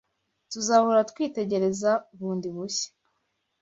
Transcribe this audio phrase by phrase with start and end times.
[0.51, 2.89] Tuzahora twitegereza bundi bushya,